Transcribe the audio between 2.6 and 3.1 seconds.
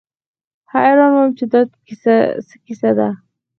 کيسه ده.